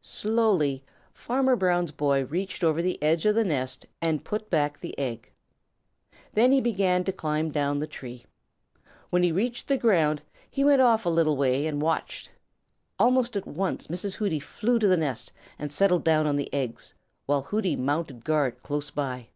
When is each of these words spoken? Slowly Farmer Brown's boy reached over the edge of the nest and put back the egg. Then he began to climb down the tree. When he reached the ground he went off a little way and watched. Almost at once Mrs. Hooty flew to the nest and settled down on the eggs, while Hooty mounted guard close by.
Slowly 0.00 0.84
Farmer 1.12 1.56
Brown's 1.56 1.90
boy 1.90 2.24
reached 2.24 2.62
over 2.62 2.80
the 2.80 3.02
edge 3.02 3.26
of 3.26 3.34
the 3.34 3.44
nest 3.44 3.84
and 4.00 4.24
put 4.24 4.48
back 4.48 4.78
the 4.78 4.96
egg. 4.96 5.32
Then 6.34 6.52
he 6.52 6.60
began 6.60 7.02
to 7.02 7.10
climb 7.10 7.50
down 7.50 7.78
the 7.80 7.88
tree. 7.88 8.26
When 9.10 9.24
he 9.24 9.32
reached 9.32 9.66
the 9.66 9.76
ground 9.76 10.22
he 10.48 10.62
went 10.62 10.80
off 10.82 11.04
a 11.04 11.08
little 11.10 11.36
way 11.36 11.66
and 11.66 11.82
watched. 11.82 12.30
Almost 13.00 13.34
at 13.34 13.44
once 13.48 13.88
Mrs. 13.88 14.14
Hooty 14.14 14.38
flew 14.38 14.78
to 14.78 14.86
the 14.86 14.96
nest 14.96 15.32
and 15.58 15.72
settled 15.72 16.04
down 16.04 16.28
on 16.28 16.36
the 16.36 16.48
eggs, 16.54 16.94
while 17.24 17.42
Hooty 17.42 17.74
mounted 17.74 18.24
guard 18.24 18.62
close 18.62 18.92
by. 18.92 19.30